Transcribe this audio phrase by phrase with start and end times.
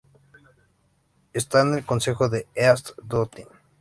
[1.31, 3.49] Está en el concejo de East Lothian.